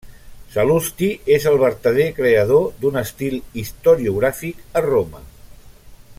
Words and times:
Sal·lusti 0.53 1.09
és 1.35 1.45
el 1.51 1.57
vertader 1.63 2.07
creador 2.21 2.65
d'un 2.85 2.99
estil 3.03 3.37
historiogràfic 3.65 4.65
a 4.83 4.85
Roma. 4.91 5.23